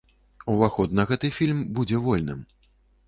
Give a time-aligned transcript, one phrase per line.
[0.53, 2.45] Уваход на гэты фільм будзе вольным.